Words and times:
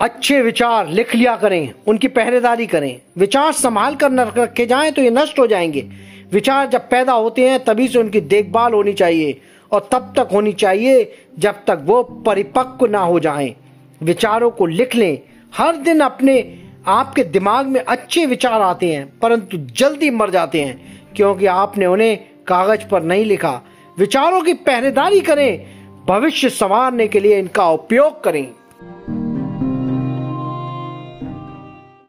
अच्छे 0.00 0.42
विचार 0.42 0.88
लिख 0.88 1.14
लिया 1.14 1.36
करें, 1.36 1.70
उनकी 1.86 2.08
पहरेदारी 2.08 2.66
करें। 2.66 3.00
विचार 3.18 3.52
संभाल 3.52 3.94
कर 3.94 4.10
न 4.10 4.20
रखे 4.20 4.66
जाएँ 4.66 4.92
तो 4.92 5.02
ये 5.02 5.10
नष्ट 5.10 5.38
हो 5.38 5.46
जाएँगे। 5.46 5.88
विचार 6.32 6.68
जब 6.68 6.80
पैदा 6.80 7.12
होते 7.12 7.50
हैं, 7.50 7.64
तभी 7.64 7.88
से 7.88 7.98
उनकी 7.98 8.20
देखभाल 8.20 8.72
होनी 8.72 8.92
चाहिए 8.92 9.40
और 9.72 9.88
तब 9.92 10.12
तक 10.16 10.28
होनी 10.32 10.52
चाहिए 10.52 11.12
जब 11.38 11.54
तक 11.66 11.78
वो 11.82 12.02
परिपक्व 12.02 12.86
ना 12.86 12.98
हो 12.98 13.20
जाएँ। 13.20 13.54
विचारों 14.02 14.50
को 14.50 14.66
लिख 14.66 14.94
लें। 14.94 15.18
हर 15.54 15.76
दिन 15.76 16.00
अपने 16.00 16.58
आपके 16.86 17.24
दिमाग 17.24 17.66
में 17.66 17.80
अच्छे 17.80 18.26
विचार 18.26 18.60
आते 18.60 18.86
हैं, 18.86 19.18
परंतु 19.18 19.56
जल्दी 19.56 20.10
मर 20.10 20.30
जाते 20.30 20.60
हैं, 20.60 21.02
क्योंकि 21.16 21.46
आपने 21.46 21.86
उन्हें 21.86 22.18
कागज़ 22.46 22.86
पर 22.86 23.02
नहीं 23.02 23.24
लिखा। 23.24 23.60
विचारों 23.98 24.42
की 24.42 24.54
पहरेदारी 24.54 25.20
करें। 25.20 25.66
भविष्य 26.08 26.48
संवारने 26.50 27.08
के 27.08 27.20
लिए 27.20 27.38
इनका 27.38 27.70
उपयोग 27.70 28.24
करें। 28.24 28.48